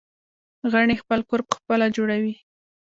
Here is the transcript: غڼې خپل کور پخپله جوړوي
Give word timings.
غڼې 0.71 0.95
خپل 1.01 1.19
کور 1.29 1.41
پخپله 1.49 1.87
جوړوي 1.95 2.35